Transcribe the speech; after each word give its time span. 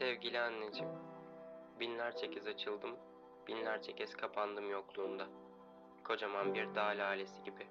Sevgili 0.00 0.40
anneciğim, 0.40 0.92
binlerce 1.80 2.30
kez 2.30 2.46
açıldım, 2.46 2.96
binlerce 3.46 3.92
kez 3.92 4.14
kapandım 4.16 4.70
yokluğunda. 4.70 5.26
Kocaman 6.04 6.54
bir 6.54 6.74
dağ 6.74 6.86
lalesi 6.86 7.42
gibi 7.42 7.66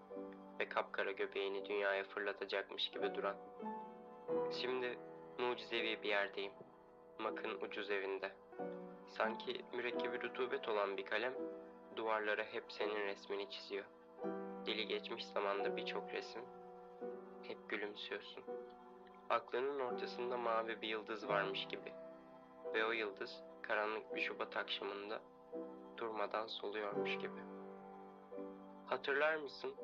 ve 0.60 0.70
kapkara 0.70 1.12
göbeğini 1.12 1.66
dünyaya 1.66 2.04
fırlatacakmış 2.04 2.90
gibi 2.90 3.16
duran. 3.16 3.36
Şimdi 4.62 5.00
mucizevi 5.38 6.04
bir 6.04 6.10
yerdeyim. 6.10 6.52
Mak'ın 7.20 7.62
ucuz 7.62 7.92
evinde. 7.92 8.32
Sanki 9.08 9.66
mürekkebi 9.74 10.22
rutubet 10.22 10.70
olan 10.70 10.98
bir 10.98 11.06
kalem 11.06 11.34
duvarlara 11.96 12.44
hep 12.44 12.64
senin 12.68 13.06
resmini 13.06 13.50
çiziyor. 13.50 13.86
Dili 14.66 14.88
geçmiş 14.88 15.26
zamanda 15.26 15.78
birçok 15.78 16.14
resim. 16.14 16.42
Hep 17.44 17.70
gülümsüyorsun. 17.70 18.44
Aklının 19.30 19.80
ortasında 19.80 20.38
mavi 20.38 20.82
bir 20.82 20.88
yıldız 20.88 21.28
varmış 21.28 21.68
gibi. 21.68 21.94
Ve 22.74 22.86
o 22.86 22.92
yıldız 22.92 23.44
karanlık 23.62 24.16
bir 24.16 24.22
Şubat 24.22 24.58
akşamında 24.58 25.22
durmadan 25.98 26.48
soluyormuş 26.48 27.18
gibi. 27.18 27.40
Hatırlar 28.86 29.36
mısın? 29.36 29.76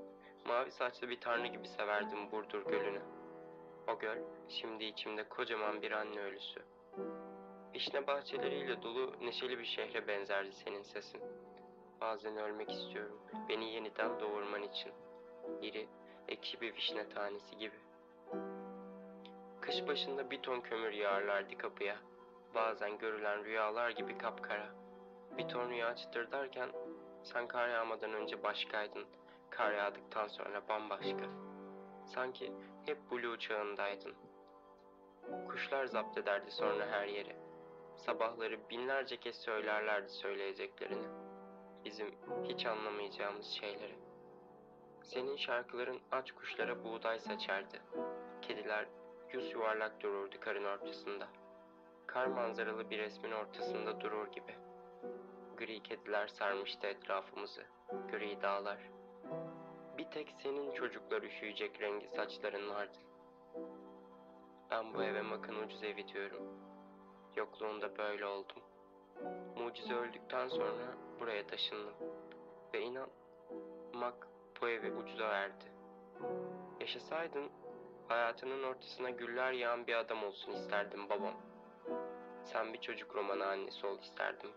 Mavi 0.48 0.72
saçlı 0.72 1.10
bir 1.10 1.20
tanrı 1.20 1.48
gibi 1.48 1.68
severdim 1.68 2.32
Burdur 2.32 2.66
Gölü'nü. 2.66 3.02
O 3.88 4.00
göl 4.00 4.18
şimdi 4.50 4.84
içimde 4.84 5.30
kocaman 5.30 5.82
bir 5.82 5.92
anne 5.92 6.20
ölüsü. 6.20 6.62
Vişne 7.74 8.08
bahçeleriyle 8.08 8.82
dolu 8.82 9.14
neşeli 9.22 9.60
bir 9.60 9.66
şehre 9.66 10.08
benzerdi 10.08 10.52
senin 10.52 10.82
sesin. 10.82 11.22
Bazen 12.02 12.38
ölmek 12.38 12.72
istiyorum 12.72 13.20
beni 13.50 13.74
yeniden 13.74 14.20
doğurman 14.20 14.64
için. 14.64 14.92
İri, 15.62 15.88
ekşi 16.28 16.62
bir 16.62 16.76
vişne 16.76 17.10
tanesi 17.10 17.58
gibi. 17.58 17.76
Kış 19.62 19.88
başında 19.88 20.32
bir 20.32 20.42
ton 20.42 20.62
kömür 20.62 20.92
yağarlardı 20.92 21.58
kapıya. 21.58 21.98
Bazen 22.56 22.98
görülen 22.98 23.46
rüyalar 23.46 23.90
gibi 23.90 24.18
kapkara. 24.18 24.68
Bir 25.38 25.48
ton 25.48 25.70
rüya 25.70 25.96
çıtırdarken 25.96 26.70
sen 27.24 27.48
kar 27.48 27.68
yağmadan 27.70 28.14
önce 28.14 28.44
başkaydın. 28.44 29.06
Kar 29.50 29.72
yağdıktan 29.72 30.28
sonra 30.28 30.68
bambaşka. 30.70 31.26
Sanki 32.06 32.54
hep 32.86 32.98
blue 33.12 33.40
çağındaydın. 33.40 34.16
Kuşlar 35.48 35.86
zapt 35.86 36.18
ederdi 36.18 36.52
sonra 36.52 36.88
her 36.88 37.08
yeri. 37.08 37.36
Sabahları 37.96 38.70
binlerce 38.70 39.18
kez 39.18 39.36
söylerlerdi 39.36 40.10
söyleyeceklerini. 40.10 41.08
Bizim 41.86 42.16
hiç 42.44 42.66
anlamayacağımız 42.66 43.46
şeyleri. 43.46 43.96
Senin 45.04 45.36
şarkıların 45.36 46.00
aç 46.12 46.32
kuşlara 46.32 46.84
buğday 46.84 47.20
saçardı. 47.20 47.78
Kediler 48.42 48.86
yüz 49.32 49.52
yuvarlak 49.52 50.02
dururdu 50.02 50.36
karın 50.40 50.66
ortasında. 50.66 51.28
Kar 52.08 52.28
manzaralı 52.28 52.90
bir 52.90 52.98
resmin 52.98 53.32
ortasında 53.32 54.02
durur 54.02 54.28
gibi. 54.28 54.56
Gri 55.58 55.84
kediler 55.84 56.28
sarmıştı 56.28 56.88
etrafımızı, 56.88 57.64
gri 58.12 58.42
dağlar. 58.42 58.80
Bir 59.98 60.06
tek 60.06 60.36
senin 60.44 60.72
çocuklar 60.74 61.22
üşüyecek 61.22 61.82
rengi 61.82 62.08
saçların 62.08 62.70
vardı. 62.70 62.98
Ben 64.72 64.94
bu 64.94 65.04
eve 65.04 65.22
makın 65.22 65.56
ucuz 65.56 65.84
evi 65.84 66.08
diyorum. 66.08 66.44
Yokluğunda 67.36 67.98
böyle 67.98 68.26
oldum. 68.26 68.64
Mucize 69.58 69.94
öldükten 69.94 70.48
sonra 70.48 70.98
buraya 71.20 71.48
taşındım. 71.48 71.96
Ve 72.74 72.82
inan, 72.82 73.10
Mak 73.94 74.28
bu 74.62 74.68
evi 74.68 74.92
ucuza 74.92 75.30
verdi. 75.30 75.66
Yaşasaydın 76.80 77.50
hayatının 78.08 78.64
ortasına 78.64 79.10
güller 79.10 79.52
yağan 79.52 79.88
bir 79.88 79.96
adam 79.96 80.24
olsun 80.24 80.52
isterdim 80.52 81.10
babam. 81.10 81.34
Sen 82.44 82.74
bir 82.74 82.82
çocuk 82.82 83.16
romanı 83.16 83.46
annesi 83.46 83.88
ol 83.88 84.00
isterdim. 84.00 84.52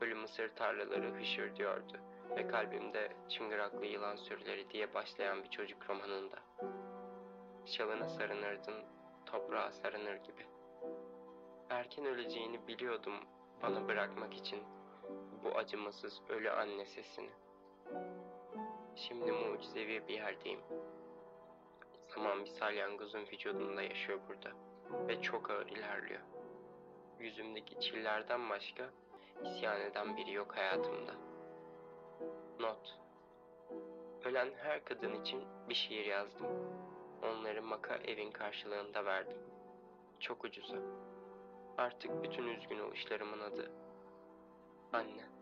Ölü 0.00 0.14
mısır 0.14 0.48
tarlaları 0.56 1.14
hışır 1.14 1.56
diyordu 1.56 2.00
ve 2.36 2.46
kalbimde 2.48 3.12
çıngıraklı 3.28 3.86
yılan 3.86 4.16
sürüleri 4.16 4.70
diye 4.70 4.94
başlayan 4.94 5.44
bir 5.44 5.50
çocuk 5.50 5.90
romanında. 5.90 6.36
Şalına 7.66 8.08
sarınırdın, 8.08 8.84
toprağa 9.26 9.72
sarınır 9.72 10.16
gibi. 10.16 10.46
Erken 11.70 12.04
öleceğini 12.04 12.68
biliyordum 12.68 13.14
bana 13.62 13.88
bırakmak 13.88 14.34
için 14.34 14.62
bu 15.44 15.58
acımasız 15.58 16.20
ölü 16.28 16.50
anne 16.50 16.86
sesini. 16.86 17.30
Şimdi 18.96 19.32
mucizevi 19.32 20.08
bir 20.08 20.14
yerdeyim. 20.14 20.60
Zaman 22.14 22.44
bir 22.44 22.50
salyangozun 22.50 23.26
vücudunda 23.32 23.82
yaşıyor 23.82 24.20
burada 24.28 24.50
ve 25.08 25.22
çok 25.22 25.50
ağır 25.50 25.66
ilerliyor. 25.66 26.20
Yüzümdeki 27.22 27.80
çillerden 27.80 28.50
başka 28.50 28.90
isyan 29.44 29.80
eden 29.80 30.16
biri 30.16 30.32
yok 30.32 30.56
hayatımda. 30.56 31.12
Not 32.60 32.98
Ölen 34.24 34.50
her 34.56 34.84
kadın 34.84 35.22
için 35.22 35.44
bir 35.68 35.74
şiir 35.74 36.06
yazdım. 36.06 36.46
Onları 37.22 37.62
maka 37.62 37.96
evin 37.96 38.30
karşılığında 38.30 39.04
verdim. 39.04 39.38
Çok 40.20 40.44
ucuza. 40.44 40.76
Artık 41.78 42.22
bütün 42.22 42.46
üzgün 42.46 42.78
oluşlarımın 42.78 43.40
adı. 43.40 43.70
Anne. 44.92 45.41